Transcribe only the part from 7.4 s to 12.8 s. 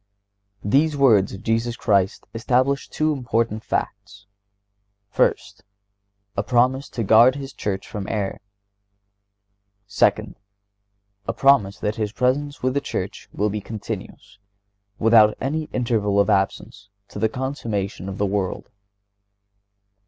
Church from error. Second—A promise that His presence with